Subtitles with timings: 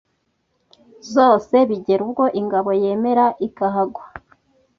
[1.13, 4.03] zose bigera ubwo ingabo yemera ikahagwa